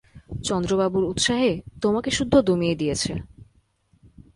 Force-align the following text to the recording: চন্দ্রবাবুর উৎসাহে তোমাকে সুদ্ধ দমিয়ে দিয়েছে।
চন্দ্রবাবুর 0.43 1.03
উৎসাহে 1.03 1.51
তোমাকে 1.81 2.09
সুদ্ধ 2.11 2.33
দমিয়ে 2.41 2.75
দিয়েছে। 2.75 3.11